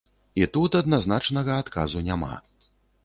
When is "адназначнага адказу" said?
0.79-2.05